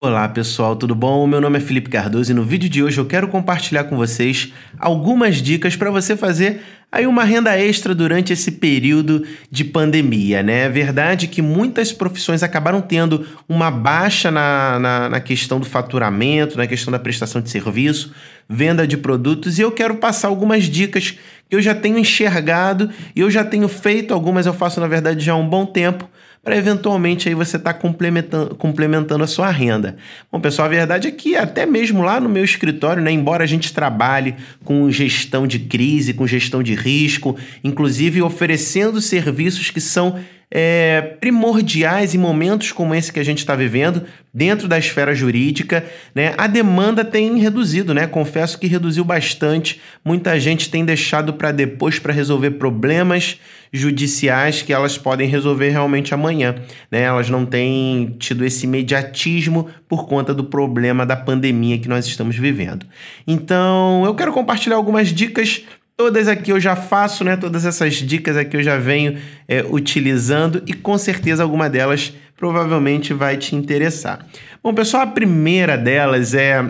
Olá 0.00 0.28
pessoal, 0.28 0.76
tudo 0.76 0.94
bom? 0.94 1.26
Meu 1.26 1.40
nome 1.40 1.58
é 1.58 1.60
Felipe 1.60 1.90
Cardoso 1.90 2.30
e 2.30 2.34
no 2.34 2.44
vídeo 2.44 2.68
de 2.68 2.84
hoje 2.84 3.00
eu 3.00 3.04
quero 3.04 3.26
compartilhar 3.26 3.82
com 3.82 3.96
vocês 3.96 4.52
algumas 4.78 5.42
dicas 5.42 5.74
para 5.74 5.90
você 5.90 6.16
fazer 6.16 6.62
aí 6.90 7.04
uma 7.04 7.24
renda 7.24 7.58
extra 7.58 7.92
durante 7.96 8.32
esse 8.32 8.52
período 8.52 9.26
de 9.50 9.64
pandemia, 9.64 10.40
né? 10.40 10.66
É 10.66 10.68
verdade 10.68 11.26
que 11.26 11.42
muitas 11.42 11.92
profissões 11.92 12.44
acabaram 12.44 12.80
tendo 12.80 13.26
uma 13.48 13.72
baixa 13.72 14.30
na, 14.30 14.78
na, 14.78 15.08
na 15.08 15.20
questão 15.20 15.58
do 15.58 15.66
faturamento, 15.66 16.56
na 16.56 16.68
questão 16.68 16.92
da 16.92 16.98
prestação 17.00 17.40
de 17.40 17.50
serviço, 17.50 18.14
venda 18.48 18.86
de 18.86 18.96
produtos 18.96 19.58
e 19.58 19.62
eu 19.62 19.72
quero 19.72 19.96
passar 19.96 20.28
algumas 20.28 20.66
dicas 20.66 21.18
eu 21.50 21.60
já 21.60 21.74
tenho 21.74 21.98
enxergado 21.98 22.90
e 23.14 23.20
eu 23.20 23.30
já 23.30 23.44
tenho 23.44 23.68
feito 23.68 24.12
algumas, 24.12 24.46
eu 24.46 24.54
faço 24.54 24.80
na 24.80 24.86
verdade 24.86 25.24
já 25.24 25.32
há 25.32 25.36
um 25.36 25.48
bom 25.48 25.64
tempo 25.66 26.08
para 26.42 26.56
eventualmente 26.56 27.28
aí 27.28 27.34
você 27.34 27.56
estar 27.56 27.74
tá 27.74 27.78
complementando, 27.78 28.54
complementando 28.54 29.22
a 29.22 29.26
sua 29.26 29.50
renda. 29.50 29.96
Bom, 30.30 30.40
pessoal, 30.40 30.66
a 30.66 30.70
verdade 30.70 31.08
é 31.08 31.10
que 31.10 31.36
até 31.36 31.66
mesmo 31.66 32.02
lá 32.02 32.20
no 32.20 32.28
meu 32.28 32.44
escritório, 32.44 33.02
né, 33.02 33.10
embora 33.10 33.44
a 33.44 33.46
gente 33.46 33.72
trabalhe 33.72 34.34
com 34.64 34.90
gestão 34.90 35.46
de 35.46 35.58
crise, 35.58 36.14
com 36.14 36.26
gestão 36.26 36.62
de 36.62 36.74
risco, 36.74 37.36
inclusive 37.62 38.22
oferecendo 38.22 39.00
serviços 39.00 39.70
que 39.70 39.80
são 39.80 40.18
é, 40.50 41.16
primordiais 41.20 42.14
em 42.14 42.18
momentos 42.18 42.72
como 42.72 42.94
esse 42.94 43.12
que 43.12 43.20
a 43.20 43.24
gente 43.24 43.38
está 43.38 43.54
vivendo, 43.54 44.04
dentro 44.32 44.68
da 44.68 44.78
esfera 44.78 45.14
jurídica, 45.14 45.84
né, 46.14 46.34
a 46.38 46.46
demanda 46.46 47.04
tem 47.04 47.38
reduzido, 47.38 47.92
né? 47.92 48.06
Confesso 48.06 48.58
que 48.58 48.66
reduziu 48.66 49.04
bastante. 49.04 49.80
Muita 50.04 50.38
gente 50.38 50.70
tem 50.70 50.84
deixado 50.84 51.32
para 51.32 51.50
depois 51.50 51.98
para 51.98 52.12
resolver 52.12 52.52
problemas 52.52 53.38
judiciais 53.72 54.62
que 54.62 54.72
elas 54.72 54.96
podem 54.96 55.28
resolver 55.28 55.70
realmente 55.70 56.14
amanhã, 56.14 56.54
né? 56.90 57.02
Elas 57.02 57.28
não 57.28 57.44
têm 57.44 58.16
tido 58.18 58.44
esse 58.44 58.64
imediatismo 58.64 59.68
por 59.88 60.06
conta 60.06 60.32
do 60.32 60.44
problema 60.44 61.04
da 61.04 61.16
pandemia 61.16 61.78
que 61.78 61.88
nós 61.88 62.06
estamos 62.06 62.36
vivendo. 62.36 62.86
Então, 63.26 64.04
eu 64.04 64.14
quero 64.14 64.32
compartilhar 64.32 64.76
algumas 64.76 65.08
dicas 65.08 65.62
Todas 65.98 66.28
aqui 66.28 66.52
eu 66.52 66.60
já 66.60 66.76
faço, 66.76 67.24
né? 67.24 67.36
Todas 67.36 67.66
essas 67.66 67.94
dicas 67.94 68.36
aqui 68.36 68.56
eu 68.56 68.62
já 68.62 68.78
venho 68.78 69.18
é, 69.48 69.64
utilizando 69.68 70.62
e 70.64 70.72
com 70.72 70.96
certeza 70.96 71.42
alguma 71.42 71.68
delas 71.68 72.12
provavelmente 72.36 73.12
vai 73.12 73.36
te 73.36 73.56
interessar. 73.56 74.24
Bom, 74.62 74.72
pessoal, 74.72 75.02
a 75.02 75.06
primeira 75.08 75.76
delas 75.76 76.34
é 76.34 76.64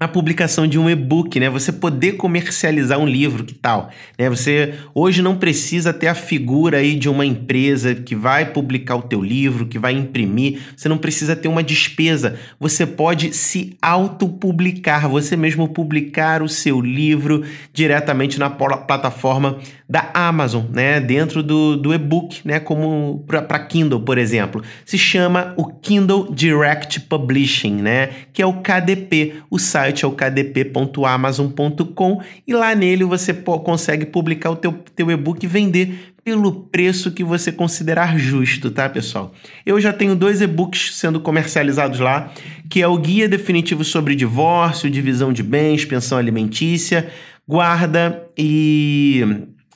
a 0.00 0.08
publicação 0.08 0.66
de 0.66 0.78
um 0.78 0.88
e-book, 0.88 1.38
né? 1.38 1.50
Você 1.50 1.70
poder 1.70 2.12
comercializar 2.12 2.98
um 2.98 3.04
livro, 3.04 3.44
que 3.44 3.52
tal? 3.52 3.90
Né? 4.18 4.30
Você 4.30 4.72
hoje 4.94 5.20
não 5.20 5.36
precisa 5.36 5.92
ter 5.92 6.06
a 6.06 6.14
figura 6.14 6.78
aí 6.78 6.96
de 6.96 7.06
uma 7.06 7.26
empresa 7.26 7.94
que 7.94 8.16
vai 8.16 8.46
publicar 8.46 8.96
o 8.96 9.02
teu 9.02 9.22
livro, 9.22 9.66
que 9.66 9.78
vai 9.78 9.92
imprimir. 9.92 10.62
Você 10.74 10.88
não 10.88 10.96
precisa 10.96 11.36
ter 11.36 11.48
uma 11.48 11.62
despesa. 11.62 12.38
Você 12.58 12.86
pode 12.86 13.34
se 13.34 13.76
autopublicar, 13.82 15.06
você 15.06 15.36
mesmo 15.36 15.68
publicar 15.68 16.42
o 16.42 16.48
seu 16.48 16.80
livro 16.80 17.44
diretamente 17.70 18.38
na 18.38 18.48
plataforma 18.48 19.58
da 19.86 20.08
Amazon, 20.14 20.64
né? 20.70 20.98
Dentro 20.98 21.42
do, 21.42 21.76
do 21.76 21.92
e-book, 21.92 22.40
né? 22.44 22.58
Como 22.58 23.22
para 23.26 23.58
Kindle, 23.58 24.00
por 24.00 24.16
exemplo. 24.16 24.62
Se 24.86 24.96
chama 24.96 25.52
o 25.58 25.66
Kindle 25.66 26.32
Direct 26.32 27.00
Publishing, 27.00 27.74
né? 27.82 28.08
Que 28.32 28.40
é 28.40 28.46
o 28.46 28.54
KDP, 28.62 29.42
o 29.50 29.58
site 29.58 29.89
site 29.90 30.04
é 30.04 30.08
o 30.08 30.12
kdp.amazon.com 30.12 32.22
e 32.46 32.54
lá 32.54 32.74
nele 32.74 33.04
você 33.04 33.34
consegue 33.34 34.06
publicar 34.06 34.50
o 34.50 34.56
teu, 34.56 34.72
teu 34.94 35.10
e-book 35.10 35.44
e 35.44 35.46
vender 35.46 36.14
pelo 36.22 36.52
preço 36.52 37.10
que 37.10 37.24
você 37.24 37.50
considerar 37.50 38.18
justo, 38.18 38.70
tá, 38.70 38.88
pessoal? 38.88 39.32
Eu 39.64 39.80
já 39.80 39.92
tenho 39.92 40.14
dois 40.14 40.40
e-books 40.40 40.96
sendo 40.96 41.20
comercializados 41.20 41.98
lá, 41.98 42.32
que 42.68 42.82
é 42.82 42.86
o 42.86 42.98
Guia 42.98 43.28
Definitivo 43.28 43.84
sobre 43.84 44.14
Divórcio, 44.14 44.90
Divisão 44.90 45.32
de 45.32 45.42
Bens, 45.42 45.84
Pensão 45.84 46.18
Alimentícia, 46.18 47.08
Guarda 47.48 48.22
e 48.38 49.24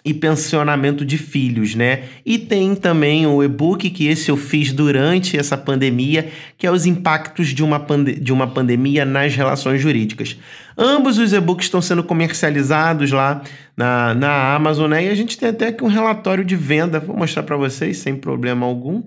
e 0.04 0.12
pensionamento 0.12 1.02
de 1.02 1.16
filhos, 1.16 1.74
né? 1.74 2.02
E 2.26 2.38
tem 2.38 2.74
também 2.74 3.26
o 3.26 3.42
e-book 3.42 3.88
que 3.88 4.06
esse 4.06 4.30
eu 4.30 4.36
fiz 4.36 4.70
durante 4.70 5.38
essa 5.38 5.56
pandemia, 5.56 6.28
que 6.58 6.66
é 6.66 6.70
os 6.70 6.84
impactos 6.84 7.48
de 7.48 7.64
uma, 7.64 7.82
de 8.20 8.30
uma 8.30 8.46
pandemia 8.46 9.06
nas 9.06 9.34
relações 9.34 9.80
jurídicas. 9.80 10.36
Ambos 10.76 11.16
os 11.16 11.32
e-books 11.32 11.66
estão 11.66 11.80
sendo 11.80 12.04
comercializados 12.04 13.12
lá 13.12 13.42
na, 13.74 14.14
na 14.14 14.54
Amazon, 14.54 14.90
né? 14.90 15.06
E 15.06 15.08
a 15.08 15.14
gente 15.14 15.38
tem 15.38 15.48
até 15.48 15.68
aqui 15.68 15.82
um 15.82 15.88
relatório 15.88 16.44
de 16.44 16.54
venda, 16.54 17.00
vou 17.00 17.16
mostrar 17.16 17.42
para 17.42 17.56
vocês 17.56 17.96
sem 17.96 18.14
problema 18.14 18.66
algum. 18.66 19.02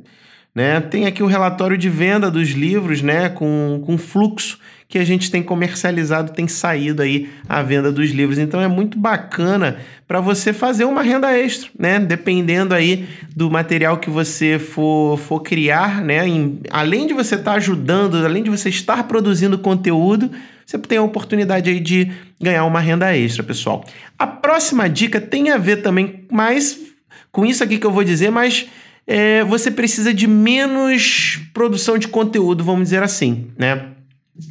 Né? 0.55 0.81
Tem 0.81 1.05
aqui 1.05 1.21
o 1.21 1.27
relatório 1.27 1.77
de 1.77 1.87
venda 1.87 2.31
dos 2.31 2.49
livros, 2.49 3.03
né? 3.03 3.29
Com, 3.29 3.83
com 3.85 3.95
fluxo 3.99 4.57
que 4.89 4.97
a 4.97 5.03
gente 5.03 5.29
tem 5.29 5.43
comercializado, 5.43 6.31
tem 6.31 6.47
saído 6.47 7.01
aí 7.01 7.29
a 7.47 7.61
venda 7.61 7.91
dos 7.91 8.11
livros. 8.11 8.37
Então 8.37 8.61
é 8.61 8.67
muito 8.67 8.97
bacana 8.97 9.79
para 10.07 10.21
você 10.21 10.53
fazer 10.53 10.85
uma 10.85 11.01
renda 11.01 11.37
extra, 11.37 11.69
né? 11.77 11.99
Dependendo 11.99 12.73
aí 12.73 13.05
do 13.35 13.51
material 13.51 13.97
que 13.97 14.09
você 14.09 14.57
for, 14.57 15.17
for 15.17 15.41
criar, 15.41 16.01
né? 16.01 16.25
Em, 16.25 16.61
além 16.69 17.05
de 17.05 17.13
você 17.13 17.35
estar 17.35 17.51
tá 17.51 17.57
ajudando, 17.57 18.15
além 18.25 18.43
de 18.43 18.49
você 18.49 18.69
estar 18.69 19.03
produzindo 19.03 19.57
conteúdo, 19.57 20.31
você 20.65 20.77
tem 20.77 20.97
a 20.97 21.03
oportunidade 21.03 21.69
aí 21.69 21.81
de 21.81 22.11
ganhar 22.41 22.63
uma 22.63 22.79
renda 22.79 23.15
extra, 23.15 23.43
pessoal. 23.43 23.83
A 24.17 24.25
próxima 24.25 24.89
dica 24.89 25.19
tem 25.19 25.49
a 25.49 25.57
ver 25.57 25.77
também 25.77 26.25
mais 26.31 26.79
com 27.29 27.45
isso 27.45 27.61
aqui 27.61 27.77
que 27.77 27.85
eu 27.85 27.91
vou 27.91 28.05
dizer, 28.05 28.31
mas 28.31 28.67
é, 29.05 29.43
você 29.43 29.69
precisa 29.69 30.13
de 30.13 30.27
menos 30.27 31.39
produção 31.53 31.97
de 31.97 32.07
conteúdo, 32.07 32.63
vamos 32.63 32.83
dizer 32.83 33.03
assim, 33.03 33.47
né? 33.57 33.96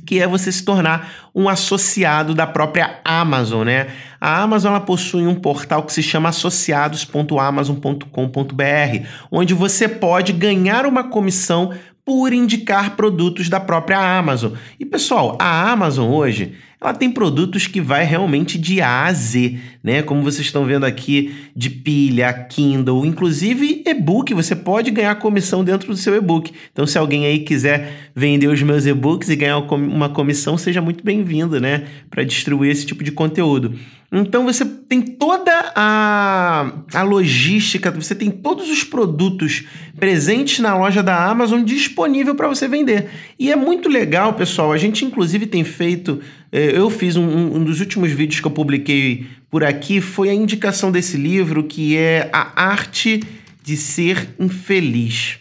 Que 0.07 0.21
é 0.21 0.27
você 0.27 0.51
se 0.51 0.65
tornar 0.65 1.29
um 1.35 1.47
associado 1.49 2.35
da 2.35 2.47
própria 2.47 3.01
Amazon, 3.05 3.67
né? 3.67 3.89
A 4.21 4.43
Amazon 4.43 4.73
ela 4.73 4.81
possui 4.81 5.27
um 5.27 5.35
portal 5.35 5.83
que 5.83 5.93
se 5.93 6.03
chama 6.03 6.31
associados.amazon.com.br, 6.31 9.07
onde 9.31 9.55
você 9.55 9.89
pode 9.89 10.33
ganhar 10.33 10.87
uma 10.87 11.05
comissão 11.05 11.73
por 12.05 12.33
indicar 12.33 12.97
produtos 12.97 13.49
da 13.49 13.59
própria 13.59 13.99
Amazon. 13.99 14.53
E 14.79 14.87
pessoal, 14.87 15.37
a 15.41 15.71
Amazon 15.71 16.09
hoje 16.09 16.55
ela 16.81 16.93
tem 16.93 17.11
produtos 17.11 17.67
que 17.67 17.81
vai 17.81 18.05
realmente 18.05 18.59
de 18.59 18.81
A 18.81 19.05
a 19.05 19.13
Z, 19.13 19.59
né? 19.83 20.03
Como 20.03 20.23
vocês 20.23 20.47
estão 20.47 20.65
vendo 20.65 20.85
aqui, 20.85 21.35
de 21.55 21.71
pilha, 21.71 22.33
Kindle, 22.33 23.07
inclusive 23.07 23.83
e-book, 23.87 24.35
você 24.35 24.55
pode 24.55 24.91
ganhar 24.91 25.15
comissão 25.17 25.65
dentro 25.65 25.89
do 25.89 25.97
seu 25.97 26.15
e-book. 26.15 26.53
Então, 26.73 26.87
se 26.87 26.99
alguém 26.99 27.25
aí 27.27 27.41
quiser 27.41 28.11
vender 28.15 28.49
os 28.49 28.63
meus 28.63 28.85
e-books 28.85 29.31
e 29.31 29.37
ganhar 29.37 29.59
uma 29.59 30.11
comissão, 30.11 30.59
seja 30.59 30.83
muito 30.83 31.03
bem-vindo, 31.03 31.61
né? 31.61 31.87
Para 32.11 32.25
distribuir 32.25 32.71
esse 32.71 32.85
tipo 32.85 33.03
de 33.03 33.11
conteúdo. 33.11 33.75
Então 34.13 34.45
você 34.45 34.65
tem 34.65 35.03
toda 35.03 35.73
a, 35.75 36.73
a 36.95 37.03
logística, 37.03 37.91
você 37.91 38.15
tem 38.15 38.31
todos 38.31 38.71
os 38.71 38.85
produtos 38.85 39.65
presentes 39.99 40.61
na 40.61 40.77
loja 40.77 41.03
da 41.03 41.29
Amazon 41.29 41.65
disponível 41.65 42.35
para 42.35 42.47
você 42.47 42.69
vender. 42.69 43.11
E 43.39 43.51
é 43.51 43.57
muito 43.57 43.89
legal, 43.89 44.35
pessoal. 44.35 44.73
A 44.73 44.79
gente 44.79 45.05
inclusive 45.05 45.47
tem 45.47 45.65
feito. 45.65 46.21
É, 46.57 46.75
eu 46.75 46.89
fiz 46.89 47.17
um, 47.17 47.55
um 47.55 47.63
dos 47.63 47.81
últimos 47.81 48.11
vídeos 48.11 48.41
que 48.41 48.47
eu 48.47 48.51
publiquei 48.51 49.27
por 49.51 49.63
aqui 49.63 50.01
foi 50.01 50.31
a 50.31 50.35
indicação 50.35 50.91
desse 50.91 51.19
livro 51.19 51.65
que 51.65 51.95
é 51.99 52.31
A 52.33 52.71
Arte 52.71 53.23
de 53.63 53.77
Ser 53.77 54.27
Infeliz. 54.41 55.39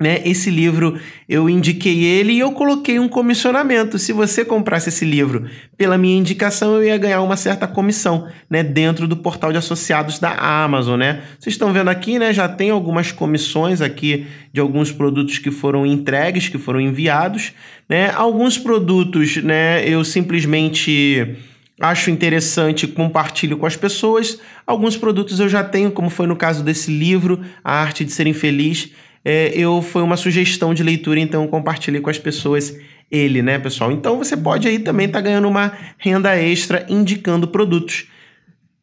Né? 0.00 0.22
Esse 0.24 0.48
livro 0.48 0.98
eu 1.28 1.50
indiquei 1.50 2.04
ele 2.04 2.32
e 2.32 2.38
eu 2.38 2.52
coloquei 2.52 2.98
um 2.98 3.06
comissionamento. 3.06 3.98
Se 3.98 4.14
você 4.14 4.42
comprasse 4.42 4.88
esse 4.88 5.04
livro 5.04 5.44
pela 5.76 5.98
minha 5.98 6.16
indicação, 6.16 6.76
eu 6.76 6.84
ia 6.84 6.96
ganhar 6.96 7.20
uma 7.20 7.36
certa 7.36 7.68
comissão, 7.68 8.26
né, 8.48 8.62
dentro 8.62 9.06
do 9.06 9.14
portal 9.14 9.52
de 9.52 9.58
associados 9.58 10.18
da 10.18 10.30
Amazon, 10.30 10.98
né? 10.98 11.20
Vocês 11.38 11.52
estão 11.52 11.70
vendo 11.70 11.88
aqui, 11.88 12.18
né, 12.18 12.32
já 12.32 12.48
tem 12.48 12.70
algumas 12.70 13.12
comissões 13.12 13.82
aqui 13.82 14.26
de 14.50 14.58
alguns 14.58 14.90
produtos 14.90 15.36
que 15.36 15.50
foram 15.50 15.84
entregues, 15.84 16.48
que 16.48 16.56
foram 16.56 16.80
enviados, 16.80 17.52
né? 17.86 18.10
Alguns 18.14 18.56
produtos, 18.56 19.36
né, 19.36 19.86
eu 19.86 20.02
simplesmente 20.02 21.36
acho 21.78 22.10
interessante, 22.10 22.86
compartilho 22.86 23.58
com 23.58 23.66
as 23.66 23.76
pessoas. 23.76 24.40
Alguns 24.66 24.96
produtos 24.96 25.40
eu 25.40 25.48
já 25.48 25.62
tenho, 25.62 25.90
como 25.90 26.08
foi 26.08 26.26
no 26.26 26.36
caso 26.36 26.64
desse 26.64 26.90
livro, 26.90 27.40
A 27.62 27.82
Arte 27.82 28.02
de 28.02 28.12
Ser 28.12 28.26
Infeliz 28.26 28.90
é, 29.24 29.52
eu 29.54 29.82
foi 29.82 30.02
uma 30.02 30.16
sugestão 30.16 30.72
de 30.72 30.82
leitura, 30.82 31.20
então 31.20 31.46
compartilhei 31.46 32.00
com 32.00 32.10
as 32.10 32.18
pessoas 32.18 32.76
ele, 33.10 33.42
né, 33.42 33.58
pessoal? 33.58 33.90
Então 33.90 34.16
você 34.16 34.36
pode 34.36 34.68
aí 34.68 34.78
também 34.78 35.06
estar 35.06 35.18
tá 35.18 35.24
ganhando 35.24 35.48
uma 35.48 35.72
renda 35.98 36.36
extra 36.36 36.86
indicando 36.88 37.48
produtos. 37.48 38.06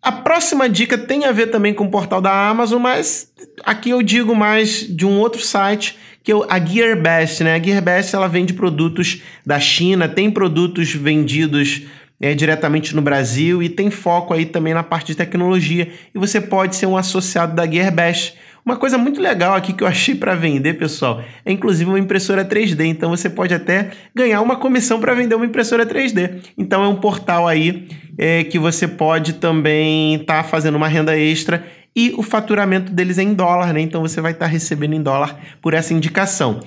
A 0.02 0.12
próxima 0.12 0.70
dica 0.70 0.98
tem 0.98 1.26
a 1.26 1.32
ver 1.32 1.48
também 1.48 1.74
com 1.74 1.86
o 1.86 1.92
portal 1.92 2.22
da 2.22 2.50
Amazon, 2.50 2.82
mas 2.82 3.32
aqui 3.64 3.90
eu 3.90 4.02
digo 4.04 4.36
mais 4.36 4.86
de 4.88 5.06
um 5.06 5.20
outro 5.20 5.42
site, 5.42 5.98
que 6.24 6.32
é 6.32 6.36
a 6.50 6.64
GearBest, 6.64 7.44
né? 7.44 7.56
A 7.56 7.64
GearBest 7.64 8.14
ela 8.14 8.28
vende 8.28 8.54
produtos 8.54 9.22
da 9.46 9.60
China, 9.60 10.08
tem 10.08 10.30
produtos 10.30 10.94
vendidos 10.94 11.84
é, 12.22 12.34
diretamente 12.34 12.96
no 12.96 13.02
Brasil 13.02 13.62
e 13.62 13.70
tem 13.70 13.90
foco 13.90 14.34
aí 14.34 14.46
também 14.46 14.74
na 14.74 14.84
parte 14.84 15.08
de 15.08 15.16
tecnologia. 15.16 15.92
E 16.14 16.18
você 16.18 16.40
pode 16.40 16.76
ser 16.76 16.86
um 16.86 16.98
associado 16.98 17.56
da 17.56 17.70
GearBest 17.70 18.36
Uma 18.68 18.76
coisa 18.76 18.98
muito 18.98 19.22
legal 19.22 19.56
aqui 19.56 19.72
que 19.72 19.82
eu 19.82 19.88
achei 19.88 20.14
para 20.14 20.36
vender, 20.36 20.74
pessoal, 20.74 21.24
é 21.46 21.54
inclusive 21.54 21.90
uma 21.90 21.98
impressora 21.98 22.44
3D. 22.44 22.84
Então 22.84 23.10
você 23.10 23.30
pode 23.30 23.54
até 23.54 23.92
ganhar 24.14 24.42
uma 24.42 24.58
comissão 24.58 25.00
para 25.00 25.14
vender 25.14 25.36
uma 25.36 25.46
impressora 25.46 25.86
3D. 25.86 26.42
Então 26.58 26.84
é 26.84 26.88
um 26.90 26.98
portal 26.98 27.48
aí 27.48 27.88
é, 28.18 28.44
que 28.44 28.60
você 28.60 28.86
pode 28.86 29.36
também 29.36 30.16
estar 30.16 30.44
tá 30.44 30.50
fazendo 30.50 30.76
uma 30.76 30.90
renda 30.90 31.18
extra 31.18 31.66
e 31.96 32.14
o 32.18 32.22
faturamento 32.22 32.92
deles 32.92 33.18
é 33.18 33.24
em 33.24 33.34
dólar, 33.34 33.72
né? 33.72 33.80
Então 33.80 34.02
você 34.02 34.20
vai 34.20 34.34
estar 34.34 34.48
tá 34.48 34.52
recebendo 34.52 34.96
em 34.96 35.02
dólar 35.02 35.40
por 35.62 35.74
essa 35.74 35.94
indicação. 35.94 36.60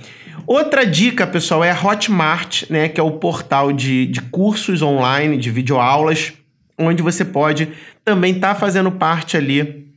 Outra 0.46 0.86
dica, 0.86 1.26
pessoal, 1.26 1.62
é 1.62 1.70
a 1.70 1.78
Hotmart, 1.78 2.62
né? 2.70 2.88
Que 2.88 2.98
é 2.98 3.04
o 3.04 3.10
portal 3.10 3.74
de, 3.74 4.06
de 4.06 4.22
cursos 4.22 4.80
online, 4.80 5.36
de 5.36 5.50
videoaulas, 5.50 6.32
onde 6.78 7.02
você 7.02 7.26
pode 7.26 7.68
também 8.02 8.36
estar 8.36 8.54
tá 8.54 8.58
fazendo 8.58 8.90
parte 8.90 9.36
ali 9.36 9.89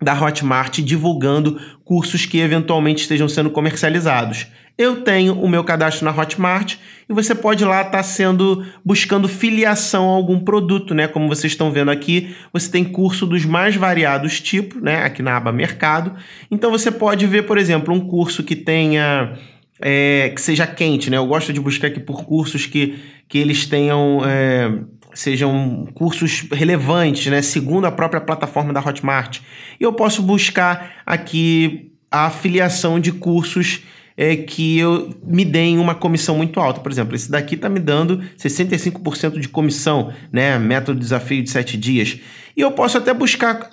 da 0.00 0.18
Hotmart 0.18 0.80
divulgando 0.80 1.60
cursos 1.84 2.24
que 2.24 2.38
eventualmente 2.38 3.02
estejam 3.02 3.28
sendo 3.28 3.50
comercializados. 3.50 4.46
Eu 4.78 5.02
tenho 5.02 5.38
o 5.38 5.46
meu 5.46 5.62
cadastro 5.62 6.06
na 6.06 6.10
Hotmart 6.10 6.76
e 7.06 7.12
você 7.12 7.34
pode 7.34 7.64
lá 7.64 7.82
estar 7.82 7.90
tá 7.90 8.02
sendo 8.02 8.64
buscando 8.82 9.28
filiação 9.28 10.08
a 10.08 10.14
algum 10.14 10.40
produto, 10.40 10.94
né? 10.94 11.06
Como 11.06 11.28
vocês 11.28 11.52
estão 11.52 11.70
vendo 11.70 11.90
aqui, 11.90 12.34
você 12.50 12.70
tem 12.70 12.82
curso 12.84 13.26
dos 13.26 13.44
mais 13.44 13.76
variados 13.76 14.40
tipos, 14.40 14.80
né? 14.80 15.04
Aqui 15.04 15.22
na 15.22 15.36
aba 15.36 15.52
Mercado. 15.52 16.14
Então 16.50 16.70
você 16.70 16.90
pode 16.90 17.26
ver, 17.26 17.42
por 17.42 17.58
exemplo, 17.58 17.92
um 17.92 18.00
curso 18.00 18.42
que 18.42 18.56
tenha 18.56 19.36
é, 19.80 20.30
que 20.34 20.40
seja 20.40 20.66
quente, 20.66 21.10
né? 21.10 21.16
Eu 21.16 21.26
gosto 21.26 21.52
de 21.52 21.60
buscar 21.60 21.88
aqui 21.88 22.00
por 22.00 22.24
cursos 22.24 22.64
que, 22.64 22.98
que 23.28 23.36
eles 23.36 23.66
tenham 23.66 24.20
é, 24.24 24.72
sejam 25.20 25.86
cursos 25.92 26.46
relevantes, 26.50 27.26
né? 27.26 27.42
Segundo 27.42 27.86
a 27.86 27.92
própria 27.92 28.22
plataforma 28.22 28.72
da 28.72 28.80
Hotmart. 28.80 29.40
E 29.78 29.84
eu 29.84 29.92
posso 29.92 30.22
buscar 30.22 30.92
aqui 31.04 31.92
a 32.10 32.26
afiliação 32.26 32.98
de 32.98 33.12
cursos 33.12 33.82
é 34.16 34.34
que 34.34 34.78
eu 34.78 35.14
me 35.22 35.44
deem 35.44 35.78
uma 35.78 35.94
comissão 35.94 36.36
muito 36.36 36.58
alta. 36.58 36.80
Por 36.80 36.90
exemplo, 36.90 37.14
esse 37.14 37.30
daqui 37.30 37.54
está 37.54 37.68
me 37.68 37.78
dando 37.78 38.22
65% 38.38 39.38
de 39.38 39.48
comissão, 39.48 40.12
né? 40.32 40.58
Método 40.58 40.98
desafio 40.98 41.42
de 41.42 41.50
7 41.50 41.76
dias. 41.76 42.18
E 42.56 42.60
eu 42.62 42.72
posso 42.72 42.96
até 42.96 43.12
buscar 43.12 43.68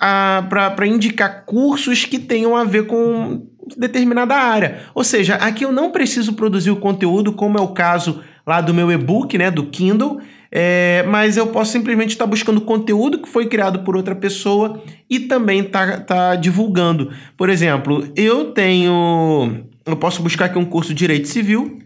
para 0.48 0.86
indicar 0.86 1.44
cursos 1.46 2.04
que 2.04 2.18
tenham 2.18 2.56
a 2.56 2.64
ver 2.64 2.86
com 2.86 3.46
determinada 3.76 4.34
área. 4.34 4.80
Ou 4.94 5.02
seja, 5.02 5.34
aqui 5.36 5.64
eu 5.64 5.72
não 5.72 5.90
preciso 5.90 6.34
produzir 6.34 6.70
o 6.70 6.76
conteúdo, 6.76 7.32
como 7.32 7.58
é 7.58 7.60
o 7.60 7.68
caso 7.68 8.22
lá 8.46 8.60
do 8.60 8.72
meu 8.72 8.90
e-book, 8.92 9.36
né? 9.36 9.50
Do 9.50 9.66
Kindle. 9.66 10.20
É, 10.50 11.04
mas 11.06 11.36
eu 11.36 11.48
posso 11.48 11.72
simplesmente 11.72 12.10
estar 12.10 12.24
tá 12.24 12.30
buscando 12.30 12.60
conteúdo 12.60 13.18
que 13.18 13.28
foi 13.28 13.46
criado 13.46 13.80
por 13.80 13.96
outra 13.96 14.14
pessoa 14.14 14.82
e 15.08 15.20
também 15.20 15.62
tá, 15.62 16.00
tá 16.00 16.36
divulgando. 16.36 17.12
Por 17.36 17.50
exemplo, 17.50 18.08
eu 18.16 18.46
tenho 18.52 19.64
eu 19.84 19.96
posso 19.96 20.22
buscar 20.22 20.46
aqui 20.46 20.58
um 20.58 20.64
curso 20.64 20.90
de 20.90 20.98
Direito 20.98 21.28
Civil 21.28 21.78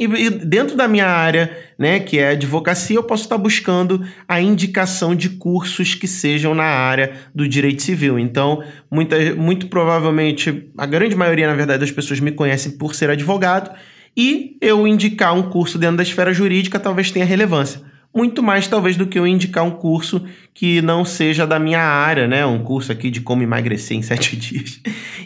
e 0.00 0.30
dentro 0.30 0.78
da 0.78 0.88
minha 0.88 1.06
área, 1.06 1.54
né, 1.78 2.00
que 2.00 2.18
é 2.18 2.30
advocacia, 2.30 2.96
eu 2.96 3.02
posso 3.02 3.24
estar 3.24 3.36
buscando 3.36 4.02
a 4.26 4.40
indicação 4.40 5.14
de 5.14 5.28
cursos 5.28 5.94
que 5.94 6.08
sejam 6.08 6.54
na 6.54 6.64
área 6.64 7.12
do 7.34 7.46
direito 7.46 7.82
civil. 7.82 8.18
Então, 8.18 8.64
muita, 8.90 9.34
muito 9.34 9.66
provavelmente, 9.66 10.70
a 10.78 10.86
grande 10.86 11.14
maioria, 11.14 11.46
na 11.46 11.52
verdade, 11.52 11.80
das 11.80 11.90
pessoas 11.90 12.18
me 12.18 12.32
conhecem 12.32 12.72
por 12.78 12.94
ser 12.94 13.10
advogado, 13.10 13.70
e 14.16 14.56
eu 14.60 14.86
indicar 14.86 15.34
um 15.34 15.42
curso 15.42 15.78
dentro 15.78 15.96
da 15.98 16.02
esfera 16.02 16.32
jurídica 16.32 16.78
talvez 16.78 17.10
tenha 17.10 17.24
relevância 17.24 17.90
muito 18.14 18.42
mais 18.42 18.66
talvez 18.66 18.96
do 18.96 19.06
que 19.06 19.18
eu 19.18 19.26
indicar 19.26 19.64
um 19.64 19.70
curso 19.70 20.24
que 20.52 20.82
não 20.82 21.04
seja 21.04 21.46
da 21.46 21.58
minha 21.58 21.80
área, 21.80 22.26
né? 22.26 22.44
Um 22.44 22.58
curso 22.58 22.90
aqui 22.90 23.08
de 23.08 23.20
como 23.20 23.42
emagrecer 23.42 23.96
em 23.96 24.02
sete 24.02 24.36
dias. 24.36 24.80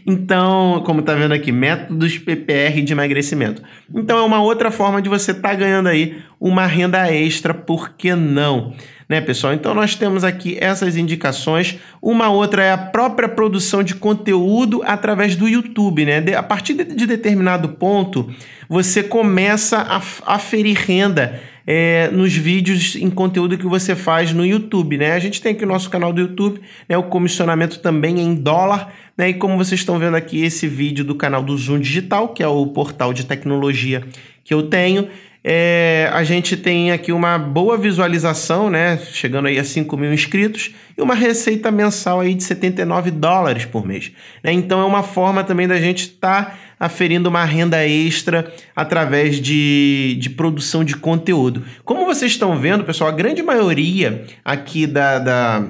Então, 0.06 0.82
como 0.84 1.02
tá 1.02 1.14
vendo 1.14 1.32
aqui, 1.32 1.50
métodos 1.50 2.18
PPR 2.18 2.82
de 2.82 2.92
emagrecimento. 2.92 3.62
Então 3.94 4.18
é 4.18 4.22
uma 4.22 4.42
outra 4.42 4.70
forma 4.70 5.00
de 5.00 5.08
você 5.08 5.30
estar 5.30 5.50
tá 5.50 5.54
ganhando 5.54 5.88
aí 5.88 6.22
uma 6.38 6.66
renda 6.66 7.10
extra, 7.10 7.54
por 7.54 7.94
que 7.96 8.14
não? 8.14 8.74
Né, 9.06 9.20
pessoal? 9.20 9.52
Então 9.52 9.74
nós 9.74 9.94
temos 9.94 10.24
aqui 10.24 10.56
essas 10.58 10.96
indicações. 10.96 11.78
Uma 12.00 12.30
outra 12.30 12.64
é 12.64 12.72
a 12.72 12.78
própria 12.78 13.28
produção 13.28 13.82
de 13.82 13.94
conteúdo 13.94 14.82
através 14.84 15.36
do 15.36 15.46
YouTube, 15.46 16.06
né? 16.06 16.22
A 16.34 16.42
partir 16.42 16.72
de 16.72 17.06
determinado 17.06 17.68
ponto, 17.68 18.32
você 18.68 19.02
começa 19.02 19.78
a 19.78 20.00
aferir 20.34 20.76
renda 20.76 21.40
é, 21.66 22.08
nos 22.12 22.34
vídeos 22.34 22.94
em 22.94 23.08
conteúdo 23.08 23.56
que 23.56 23.66
você 23.66 23.94
faz 23.94 24.32
no 24.32 24.44
YouTube, 24.44 24.98
né? 24.98 25.12
A 25.12 25.18
gente 25.18 25.40
tem 25.40 25.52
aqui 25.52 25.64
o 25.64 25.68
nosso 25.68 25.88
canal 25.88 26.12
do 26.12 26.20
YouTube, 26.20 26.60
né? 26.88 26.96
O 26.96 27.04
comissionamento 27.04 27.80
também 27.80 28.18
é 28.18 28.22
em 28.22 28.34
dólar, 28.34 28.92
né? 29.16 29.30
E 29.30 29.34
como 29.34 29.56
vocês 29.56 29.80
estão 29.80 29.98
vendo 29.98 30.16
aqui 30.16 30.42
esse 30.42 30.66
vídeo 30.66 31.04
do 31.04 31.14
canal 31.14 31.42
do 31.42 31.56
Zoom 31.56 31.80
Digital, 31.80 32.28
que 32.28 32.42
é 32.42 32.48
o 32.48 32.66
portal 32.66 33.12
de 33.12 33.24
tecnologia 33.24 34.02
que 34.42 34.52
eu 34.52 34.64
tenho, 34.64 35.08
é, 35.46 36.08
a 36.10 36.24
gente 36.24 36.56
tem 36.56 36.90
aqui 36.90 37.12
uma 37.12 37.38
boa 37.38 37.76
visualização, 37.76 38.70
né? 38.70 38.96
Chegando 38.96 39.46
aí 39.46 39.58
a 39.58 39.64
5 39.64 39.94
mil 39.94 40.10
inscritos 40.10 40.74
e 40.96 41.02
uma 41.02 41.14
receita 41.14 41.70
mensal 41.70 42.20
aí 42.20 42.32
de 42.32 42.42
79 42.42 43.10
dólares 43.10 43.66
por 43.66 43.86
mês. 43.86 44.10
Né? 44.42 44.52
Então 44.52 44.80
é 44.80 44.84
uma 44.86 45.02
forma 45.02 45.44
também 45.44 45.68
da 45.68 45.78
gente 45.78 46.04
estar 46.04 46.46
tá 46.46 46.58
aferindo 46.80 47.28
uma 47.28 47.44
renda 47.44 47.86
extra 47.86 48.50
através 48.74 49.38
de, 49.38 50.16
de 50.18 50.30
produção 50.30 50.82
de 50.82 50.96
conteúdo. 50.96 51.62
Como 51.84 52.06
vocês 52.06 52.32
estão 52.32 52.58
vendo, 52.58 52.82
pessoal, 52.82 53.10
a 53.10 53.14
grande 53.14 53.42
maioria 53.42 54.24
aqui 54.42 54.86
da, 54.86 55.18
da 55.18 55.64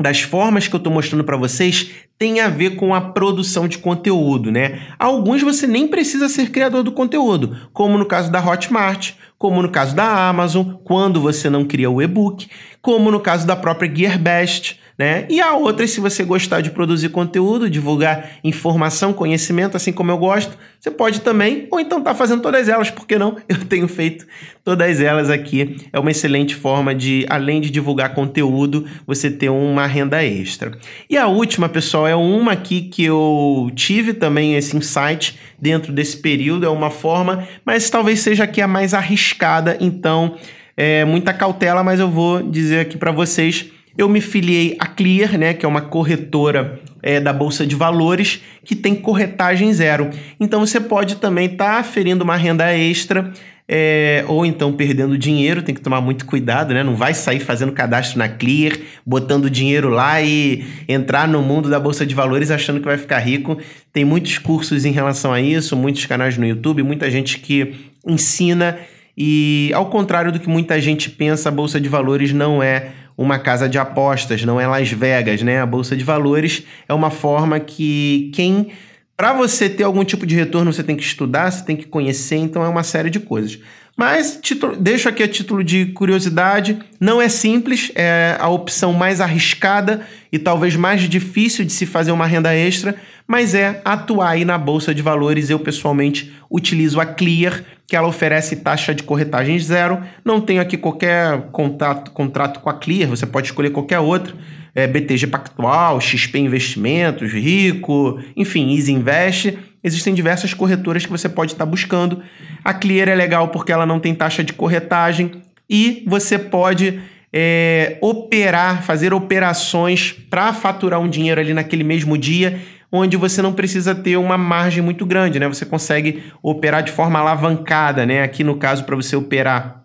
das 0.00 0.20
formas 0.20 0.68
que 0.68 0.74
eu 0.74 0.78
estou 0.78 0.92
mostrando 0.92 1.24
para 1.24 1.36
vocês 1.36 1.90
tem 2.18 2.40
a 2.40 2.48
ver 2.48 2.76
com 2.76 2.94
a 2.94 3.00
produção 3.00 3.68
de 3.68 3.78
conteúdo, 3.78 4.50
né? 4.50 4.80
Alguns 4.98 5.42
você 5.42 5.66
nem 5.66 5.86
precisa 5.86 6.28
ser 6.28 6.50
criador 6.50 6.82
do 6.82 6.92
conteúdo, 6.92 7.56
como 7.72 7.98
no 7.98 8.06
caso 8.06 8.30
da 8.32 8.44
Hotmart, 8.44 9.12
como 9.38 9.60
no 9.60 9.68
caso 9.68 9.94
da 9.94 10.28
Amazon, 10.28 10.74
quando 10.82 11.20
você 11.20 11.50
não 11.50 11.64
cria 11.64 11.90
o 11.90 12.00
e-book, 12.00 12.48
como 12.80 13.10
no 13.10 13.20
caso 13.20 13.46
da 13.46 13.54
própria 13.54 13.94
GearBest, 13.94 14.80
né? 14.98 15.26
E 15.28 15.40
a 15.40 15.54
outra, 15.54 15.86
se 15.86 16.00
você 16.00 16.24
gostar 16.24 16.62
de 16.62 16.70
produzir 16.70 17.10
conteúdo, 17.10 17.68
divulgar 17.68 18.38
informação, 18.42 19.12
conhecimento, 19.12 19.76
assim 19.76 19.92
como 19.92 20.10
eu 20.10 20.16
gosto, 20.16 20.56
você 20.80 20.90
pode 20.90 21.20
também, 21.20 21.68
ou 21.70 21.78
então 21.78 22.00
tá 22.00 22.14
fazendo 22.14 22.40
todas 22.40 22.68
elas, 22.68 22.90
por 22.90 23.06
que 23.06 23.18
não? 23.18 23.36
Eu 23.48 23.64
tenho 23.64 23.88
feito 23.88 24.26
todas 24.64 25.00
elas 25.00 25.30
aqui. 25.30 25.76
É 25.92 25.98
uma 25.98 26.10
excelente 26.10 26.54
forma 26.54 26.94
de, 26.94 27.26
além 27.28 27.60
de 27.60 27.70
divulgar 27.70 28.14
conteúdo, 28.14 28.86
você 29.06 29.30
ter 29.30 29.48
uma 29.48 29.86
renda 29.86 30.24
extra. 30.24 30.72
E 31.10 31.16
a 31.16 31.26
última, 31.26 31.68
pessoal, 31.68 32.06
é 32.06 32.14
uma 32.14 32.52
aqui 32.52 32.82
que 32.82 33.04
eu 33.04 33.70
tive 33.74 34.14
também 34.14 34.54
esse 34.54 34.76
insight 34.76 35.38
dentro 35.58 35.92
desse 35.92 36.16
período, 36.16 36.66
é 36.66 36.68
uma 36.68 36.90
forma, 36.90 37.46
mas 37.64 37.88
talvez 37.90 38.20
seja 38.20 38.44
aqui 38.44 38.60
a 38.60 38.68
mais 38.68 38.94
arriscada, 38.94 39.76
então 39.80 40.36
é 40.76 41.04
muita 41.04 41.32
cautela, 41.32 41.82
mas 41.82 41.98
eu 41.98 42.10
vou 42.10 42.42
dizer 42.42 42.80
aqui 42.80 42.98
para 42.98 43.10
vocês 43.10 43.70
eu 43.96 44.08
me 44.08 44.20
filiei 44.20 44.76
à 44.78 44.86
Clear, 44.86 45.38
né, 45.38 45.54
que 45.54 45.64
é 45.64 45.68
uma 45.68 45.80
corretora 45.80 46.80
é, 47.02 47.20
da 47.20 47.32
Bolsa 47.32 47.66
de 47.66 47.74
Valores, 47.74 48.42
que 48.64 48.74
tem 48.74 48.94
corretagem 48.94 49.72
zero. 49.72 50.10
Então 50.40 50.64
você 50.64 50.80
pode 50.80 51.16
também 51.16 51.46
estar 51.46 51.74
tá 51.74 51.78
aferindo 51.78 52.24
uma 52.24 52.36
renda 52.36 52.76
extra 52.76 53.32
é, 53.68 54.24
ou 54.28 54.46
então 54.46 54.72
perdendo 54.72 55.18
dinheiro, 55.18 55.60
tem 55.60 55.74
que 55.74 55.80
tomar 55.80 56.00
muito 56.00 56.24
cuidado, 56.24 56.72
né? 56.72 56.84
Não 56.84 56.94
vai 56.94 57.12
sair 57.14 57.40
fazendo 57.40 57.72
cadastro 57.72 58.18
na 58.18 58.28
Clear, 58.28 58.78
botando 59.04 59.50
dinheiro 59.50 59.88
lá 59.88 60.22
e 60.22 60.64
entrar 60.88 61.26
no 61.26 61.42
mundo 61.42 61.68
da 61.68 61.80
Bolsa 61.80 62.06
de 62.06 62.14
Valores 62.14 62.50
achando 62.50 62.78
que 62.78 62.86
vai 62.86 62.96
ficar 62.96 63.18
rico. 63.18 63.58
Tem 63.92 64.04
muitos 64.04 64.38
cursos 64.38 64.84
em 64.84 64.92
relação 64.92 65.32
a 65.32 65.40
isso, 65.40 65.76
muitos 65.76 66.06
canais 66.06 66.38
no 66.38 66.46
YouTube, 66.46 66.82
muita 66.84 67.10
gente 67.10 67.40
que 67.40 67.74
ensina. 68.06 68.78
E 69.18 69.72
ao 69.74 69.86
contrário 69.86 70.30
do 70.30 70.38
que 70.38 70.48
muita 70.48 70.80
gente 70.80 71.10
pensa, 71.10 71.48
a 71.48 71.52
Bolsa 71.52 71.80
de 71.80 71.88
Valores 71.88 72.32
não 72.32 72.62
é 72.62 72.90
uma 73.16 73.38
casa 73.38 73.68
de 73.68 73.78
apostas, 73.78 74.44
não 74.44 74.60
é 74.60 74.66
Las 74.66 74.90
Vegas, 74.90 75.42
né? 75.42 75.60
A 75.60 75.66
bolsa 75.66 75.96
de 75.96 76.04
valores 76.04 76.64
é 76.88 76.94
uma 76.94 77.10
forma 77.10 77.58
que 77.58 78.30
quem 78.34 78.72
para 79.16 79.32
você 79.32 79.70
ter 79.70 79.84
algum 79.84 80.04
tipo 80.04 80.26
de 80.26 80.34
retorno, 80.34 80.70
você 80.70 80.82
tem 80.82 80.94
que 80.94 81.02
estudar, 81.02 81.50
você 81.50 81.64
tem 81.64 81.74
que 81.74 81.86
conhecer, 81.86 82.36
então 82.36 82.62
é 82.62 82.68
uma 82.68 82.82
série 82.82 83.08
de 83.08 83.18
coisas. 83.18 83.58
Mas 83.96 84.38
título, 84.42 84.76
deixo 84.76 85.08
aqui 85.08 85.22
a 85.22 85.28
título 85.28 85.64
de 85.64 85.86
curiosidade, 85.86 86.78
não 87.00 87.20
é 87.20 87.30
simples, 87.30 87.90
é 87.94 88.36
a 88.38 88.48
opção 88.48 88.92
mais 88.92 89.22
arriscada 89.22 90.02
e 90.30 90.38
talvez 90.38 90.76
mais 90.76 91.00
difícil 91.08 91.64
de 91.64 91.72
se 91.72 91.86
fazer 91.86 92.12
uma 92.12 92.26
renda 92.26 92.54
extra, 92.54 92.94
mas 93.26 93.54
é 93.54 93.80
atuar 93.84 94.30
aí 94.30 94.44
na 94.44 94.56
bolsa 94.56 94.94
de 94.94 95.02
valores. 95.02 95.50
Eu 95.50 95.58
pessoalmente 95.58 96.32
utilizo 96.50 97.00
a 97.00 97.06
Clear, 97.06 97.62
que 97.86 97.96
ela 97.96 98.06
oferece 98.06 98.56
taxa 98.56 98.94
de 98.94 99.02
corretagem 99.02 99.58
zero. 99.58 100.00
Não 100.24 100.40
tenho 100.40 100.60
aqui 100.60 100.76
qualquer 100.76 101.50
contato, 101.50 102.10
contrato 102.12 102.60
com 102.60 102.70
a 102.70 102.74
Clear, 102.74 103.08
você 103.08 103.26
pode 103.26 103.48
escolher 103.48 103.70
qualquer 103.70 103.98
outro. 103.98 104.36
É, 104.74 104.86
BTG 104.86 105.28
Pactual, 105.28 105.98
XP 106.00 106.38
Investimentos, 106.38 107.32
Rico, 107.32 108.20
enfim, 108.36 108.74
Easy 108.74 108.92
Invest. 108.92 109.58
Existem 109.82 110.12
diversas 110.12 110.52
corretoras 110.52 111.06
que 111.06 111.10
você 111.10 111.28
pode 111.28 111.52
estar 111.52 111.64
buscando. 111.64 112.22
A 112.62 112.74
Clear 112.74 113.08
é 113.08 113.14
legal 113.14 113.48
porque 113.48 113.72
ela 113.72 113.86
não 113.86 113.98
tem 113.98 114.14
taxa 114.14 114.44
de 114.44 114.52
corretagem 114.52 115.42
e 115.68 116.04
você 116.06 116.38
pode 116.38 117.00
é, 117.32 117.96
operar, 118.02 118.82
fazer 118.82 119.14
operações 119.14 120.12
para 120.12 120.52
faturar 120.52 121.00
um 121.00 121.08
dinheiro 121.08 121.40
ali 121.40 121.54
naquele 121.54 121.84
mesmo 121.84 122.16
dia 122.18 122.60
onde 122.90 123.16
você 123.16 123.42
não 123.42 123.52
precisa 123.52 123.94
ter 123.94 124.16
uma 124.16 124.38
margem 124.38 124.82
muito 124.82 125.04
grande, 125.04 125.38
né? 125.38 125.48
Você 125.48 125.66
consegue 125.66 126.24
operar 126.42 126.82
de 126.82 126.92
forma 126.92 127.18
alavancada, 127.18 128.06
né? 128.06 128.22
Aqui 128.22 128.44
no 128.44 128.56
caso, 128.56 128.84
para 128.84 128.96
você 128.96 129.16
operar 129.16 129.84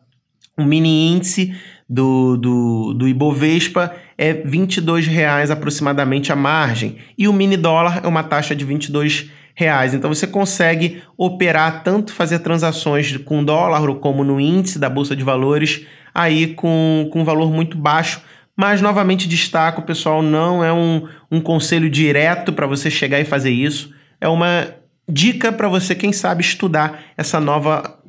um 0.57 0.65
mini 0.65 1.11
índice 1.11 1.55
do, 1.89 2.37
do, 2.37 2.93
do 2.93 3.07
Ibovespa 3.07 3.93
é 4.17 4.31
R$ 4.31 4.43
22,00 4.43 5.49
aproximadamente 5.49 6.31
a 6.31 6.35
margem. 6.35 6.97
E 7.17 7.27
o 7.27 7.33
mini 7.33 7.57
dólar 7.57 8.01
é 8.03 8.07
uma 8.07 8.23
taxa 8.23 8.55
de 8.55 8.65
22,00 8.65 9.29
reais. 9.53 9.93
Então 9.93 10.13
você 10.13 10.25
consegue 10.25 11.01
operar 11.17 11.83
tanto 11.83 12.13
fazer 12.13 12.39
transações 12.39 13.15
com 13.17 13.43
dólar 13.43 13.93
como 13.95 14.23
no 14.23 14.39
índice 14.39 14.79
da 14.79 14.89
bolsa 14.89 15.15
de 15.15 15.23
valores 15.23 15.85
aí 16.13 16.53
com, 16.55 17.09
com 17.11 17.21
um 17.21 17.25
valor 17.25 17.51
muito 17.51 17.77
baixo. 17.77 18.21
Mas 18.55 18.81
novamente 18.81 19.27
destaco, 19.27 19.81
pessoal, 19.81 20.21
não 20.21 20.63
é 20.63 20.71
um, 20.71 21.07
um 21.31 21.41
conselho 21.41 21.89
direto 21.89 22.51
para 22.53 22.67
você 22.67 22.91
chegar 22.91 23.19
e 23.19 23.25
fazer 23.25 23.51
isso. 23.51 23.93
É 24.19 24.27
uma 24.27 24.67
dica 25.07 25.51
para 25.51 25.67
você, 25.67 25.95
quem 25.95 26.11
sabe, 26.13 26.41
estudar 26.41 27.01
essa 27.17 27.39
nova, 27.39 27.99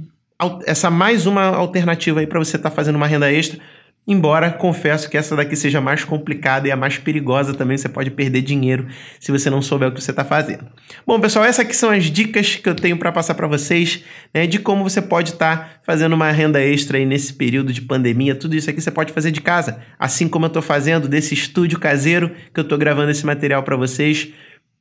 essa 0.67 0.91
mais 0.91 1.27
uma 1.27 1.45
alternativa 1.45 2.21
aí 2.21 2.27
para 2.27 2.39
você 2.39 2.57
estar 2.57 2.71
tá 2.71 2.77
fazendo 2.77 2.97
uma 2.97 3.07
renda 3.07 3.33
extra 3.33 3.59
Embora 4.07 4.51
confesso 4.51 5.09
que 5.09 5.17
essa 5.17 5.37
daqui 5.37 5.55
seja 5.55 5.81
mais 5.81 6.05
complicada 6.05 6.67
e 6.67 6.73
a 6.73 6.77
mais 6.77 6.99
perigosa 6.99 7.55
também, 7.55 7.79
você 7.79 7.89
pode 7.89 8.11
perder 8.11 8.43
dinheiro 8.43 8.89
se 9.21 9.31
você 9.31 9.49
não 9.49 9.63
souber 9.63 9.89
o 9.89 9.93
que 9.93 10.03
você 10.03 10.11
está 10.11 10.25
fazendo. 10.25 10.67
Bom, 11.07 11.21
pessoal, 11.21 11.45
essas 11.45 11.65
aqui 11.65 11.77
são 11.77 11.89
as 11.89 12.07
dicas 12.07 12.57
que 12.57 12.69
eu 12.69 12.75
tenho 12.75 12.97
para 12.97 13.13
passar 13.13 13.35
para 13.35 13.47
vocês, 13.47 14.03
né, 14.35 14.45
de 14.45 14.59
como 14.59 14.83
você 14.83 15.01
pode 15.01 15.31
estar 15.31 15.57
tá 15.57 15.71
fazendo 15.85 16.15
uma 16.15 16.33
renda 16.33 16.61
extra 16.61 16.99
aí 16.99 17.07
nesse 17.07 17.33
período 17.33 17.73
de 17.73 17.81
pandemia. 17.81 18.35
Tudo 18.35 18.57
isso 18.57 18.69
aqui 18.69 18.81
você 18.81 18.91
pode 18.91 19.13
fazer 19.13 19.31
de 19.31 19.41
casa, 19.41 19.79
assim 19.97 20.27
como 20.27 20.47
eu 20.47 20.49
estou 20.49 20.63
fazendo 20.63 21.07
desse 21.07 21.33
estúdio 21.35 21.79
caseiro 21.79 22.33
que 22.53 22.59
eu 22.59 22.63
estou 22.63 22.77
gravando 22.77 23.13
esse 23.13 23.25
material 23.25 23.63
para 23.63 23.77
vocês. 23.77 24.29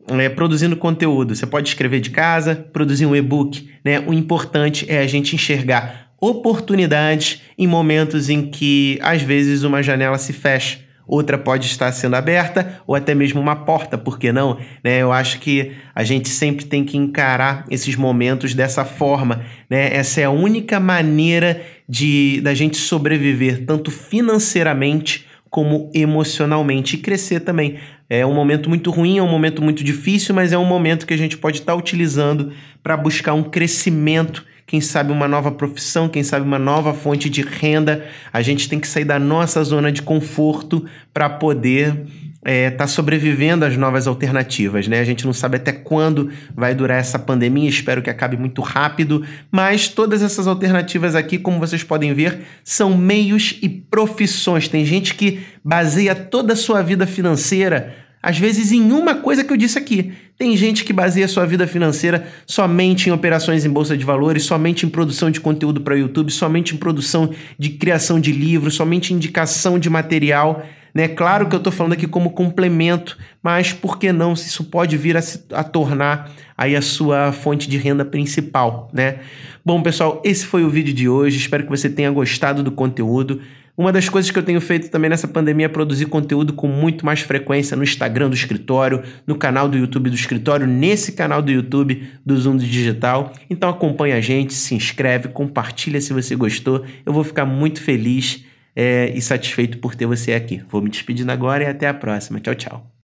É, 0.07 0.29
produzindo 0.29 0.75
conteúdo. 0.75 1.35
Você 1.35 1.45
pode 1.45 1.69
escrever 1.69 1.99
de 1.99 2.09
casa, 2.09 2.55
produzir 2.73 3.05
um 3.05 3.15
e-book. 3.15 3.69
Né? 3.85 3.99
O 3.99 4.11
importante 4.11 4.83
é 4.89 4.97
a 4.97 5.05
gente 5.05 5.35
enxergar 5.35 6.10
oportunidades 6.21 7.41
em 7.57 7.65
momentos 7.65 8.29
em 8.29 8.43
que, 8.43 8.99
às 9.01 9.23
vezes, 9.23 9.63
uma 9.63 9.81
janela 9.81 10.19
se 10.19 10.31
fecha. 10.31 10.79
Outra 11.07 11.37
pode 11.37 11.65
estar 11.65 11.91
sendo 11.91 12.15
aberta 12.15 12.79
ou 12.87 12.95
até 12.95 13.13
mesmo 13.13 13.41
uma 13.41 13.55
porta, 13.55 13.97
por 13.97 14.17
que 14.17 14.31
não? 14.31 14.57
Né? 14.81 15.01
Eu 15.01 15.11
acho 15.11 15.39
que 15.39 15.73
a 15.93 16.03
gente 16.05 16.29
sempre 16.29 16.63
tem 16.63 16.85
que 16.85 16.95
encarar 16.95 17.65
esses 17.69 17.95
momentos 17.97 18.53
dessa 18.53 18.85
forma. 18.85 19.43
Né? 19.69 19.93
Essa 19.93 20.21
é 20.21 20.23
a 20.23 20.29
única 20.29 20.79
maneira 20.79 21.61
de 21.89 22.39
da 22.41 22.53
gente 22.53 22.77
sobreviver, 22.77 23.65
tanto 23.65 23.91
financeiramente 23.91 25.27
como 25.49 25.91
emocionalmente, 25.93 26.95
e 26.95 26.99
crescer 26.99 27.41
também. 27.41 27.77
É 28.13 28.25
um 28.25 28.33
momento 28.33 28.67
muito 28.67 28.91
ruim, 28.91 29.19
é 29.19 29.23
um 29.23 29.27
momento 29.29 29.61
muito 29.61 29.85
difícil, 29.85 30.35
mas 30.35 30.51
é 30.51 30.57
um 30.57 30.65
momento 30.65 31.07
que 31.07 31.13
a 31.13 31.17
gente 31.17 31.37
pode 31.37 31.59
estar 31.59 31.73
utilizando 31.75 32.51
para 32.83 32.97
buscar 32.97 33.33
um 33.33 33.41
crescimento 33.41 34.45
quem 34.67 34.81
sabe 34.81 35.13
uma 35.13 35.29
nova 35.29 35.49
profissão, 35.49 36.09
quem 36.09 36.21
sabe 36.21 36.45
uma 36.45 36.59
nova 36.59 36.93
fonte 36.93 37.29
de 37.29 37.41
renda. 37.41 38.05
A 38.31 38.41
gente 38.41 38.67
tem 38.67 38.81
que 38.81 38.87
sair 38.87 39.05
da 39.05 39.17
nossa 39.17 39.63
zona 39.63 39.93
de 39.93 40.01
conforto 40.01 40.85
para 41.13 41.29
poder 41.29 42.05
estar 42.43 42.51
é, 42.51 42.71
tá 42.71 42.87
sobrevivendo 42.87 43.63
às 43.63 43.77
novas 43.77 44.07
alternativas, 44.07 44.87
né? 44.87 44.99
A 44.99 45.03
gente 45.03 45.25
não 45.25 45.33
sabe 45.33 45.57
até 45.57 45.71
quando 45.71 46.31
vai 46.55 46.73
durar 46.73 46.99
essa 46.99 47.19
pandemia, 47.19 47.69
espero 47.69 48.01
que 48.01 48.09
acabe 48.09 48.35
muito 48.35 48.61
rápido, 48.61 49.23
mas 49.51 49.87
todas 49.87 50.23
essas 50.23 50.47
alternativas 50.47 51.15
aqui, 51.15 51.37
como 51.37 51.59
vocês 51.59 51.83
podem 51.83 52.13
ver, 52.13 52.41
são 52.63 52.97
meios 52.97 53.59
e 53.61 53.69
profissões. 53.69 54.67
Tem 54.67 54.83
gente 54.83 55.13
que 55.13 55.41
baseia 55.63 56.15
toda 56.15 56.53
a 56.53 56.55
sua 56.55 56.81
vida 56.81 57.05
financeira 57.05 57.95
às 58.23 58.37
vezes 58.37 58.71
em 58.71 58.91
uma 58.91 59.15
coisa 59.15 59.43
que 59.43 59.51
eu 59.51 59.57
disse 59.57 59.77
aqui. 59.77 60.13
Tem 60.37 60.55
gente 60.55 60.83
que 60.83 60.93
baseia 60.93 61.27
sua 61.27 61.45
vida 61.45 61.65
financeira 61.65 62.27
somente 62.45 63.09
em 63.09 63.11
operações 63.11 63.65
em 63.65 63.69
bolsa 63.69 63.97
de 63.97 64.05
valores, 64.05 64.43
somente 64.43 64.85
em 64.85 64.89
produção 64.89 65.31
de 65.31 65.39
conteúdo 65.39 65.81
para 65.81 65.95
o 65.95 65.97
YouTube, 65.97 66.31
somente 66.31 66.75
em 66.75 66.77
produção 66.77 67.31
de 67.57 67.69
criação 67.71 68.19
de 68.19 68.31
livros, 68.31 68.75
somente 68.75 69.11
em 69.11 69.15
indicação 69.15 69.79
de 69.79 69.89
material. 69.89 70.63
Né? 70.93 71.07
Claro 71.07 71.47
que 71.47 71.55
eu 71.55 71.57
estou 71.57 71.71
falando 71.71 71.93
aqui 71.93 72.07
como 72.07 72.31
complemento, 72.31 73.17
mas 73.41 73.73
por 73.73 73.97
que 73.97 74.11
não? 74.11 74.35
Se 74.35 74.47
isso 74.47 74.65
pode 74.65 74.97
vir 74.97 75.15
a, 75.15 75.21
se, 75.21 75.43
a 75.51 75.63
tornar 75.63 76.31
aí 76.57 76.75
a 76.75 76.81
sua 76.81 77.31
fonte 77.31 77.69
de 77.69 77.77
renda 77.77 78.05
principal, 78.05 78.89
né? 78.93 79.19
Bom, 79.63 79.81
pessoal, 79.81 80.21
esse 80.25 80.45
foi 80.45 80.63
o 80.63 80.69
vídeo 80.69 80.93
de 80.93 81.07
hoje. 81.07 81.37
Espero 81.37 81.63
que 81.63 81.69
você 81.69 81.89
tenha 81.89 82.09
gostado 82.11 82.63
do 82.63 82.71
conteúdo. 82.71 83.41
Uma 83.77 83.91
das 83.91 84.09
coisas 84.09 84.29
que 84.29 84.37
eu 84.37 84.43
tenho 84.43 84.59
feito 84.59 84.89
também 84.89 85.09
nessa 85.09 85.27
pandemia 85.27 85.65
é 85.65 85.69
produzir 85.69 86.05
conteúdo 86.05 86.53
com 86.53 86.67
muito 86.67 87.05
mais 87.05 87.21
frequência 87.21 87.77
no 87.77 87.83
Instagram 87.83 88.29
do 88.29 88.35
escritório, 88.35 89.01
no 89.25 89.35
canal 89.35 89.69
do 89.69 89.77
YouTube 89.77 90.09
do 90.09 90.15
escritório, 90.15 90.67
nesse 90.67 91.13
canal 91.13 91.41
do 91.41 91.51
YouTube 91.51 92.03
do 92.25 92.37
Zoom 92.37 92.57
Digital. 92.57 93.31
Então 93.49 93.69
acompanha 93.69 94.17
a 94.17 94.21
gente, 94.21 94.53
se 94.53 94.75
inscreve, 94.75 95.29
compartilha 95.29 96.01
se 96.01 96.11
você 96.11 96.35
gostou. 96.35 96.83
Eu 97.05 97.13
vou 97.13 97.23
ficar 97.23 97.45
muito 97.45 97.81
feliz 97.81 98.43
é, 98.75 99.09
e 99.15 99.21
satisfeito 99.21 99.77
por 99.79 99.95
ter 99.95 100.05
você 100.05 100.33
aqui. 100.33 100.63
Vou 100.69 100.81
me 100.81 100.89
despedindo 100.89 101.31
agora 101.31 101.63
e 101.63 101.67
até 101.67 101.87
a 101.87 101.93
próxima. 101.93 102.39
Tchau, 102.39 102.55
tchau. 102.55 102.91